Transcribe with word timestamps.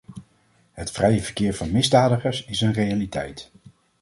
Het 0.71 0.91
vrije 0.91 1.21
verkeer 1.21 1.53
van 1.53 1.71
misdadigers 1.71 2.45
is 2.45 2.61
een 2.61 2.73
realiteit. 2.73 3.51